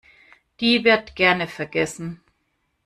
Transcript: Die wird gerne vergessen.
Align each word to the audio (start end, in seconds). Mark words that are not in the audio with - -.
Die 0.61 0.83
wird 0.83 1.15
gerne 1.15 1.47
vergessen. 1.47 2.23